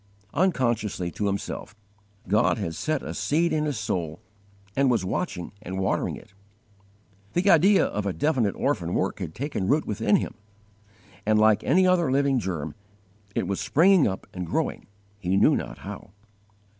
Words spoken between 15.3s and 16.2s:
knew not how.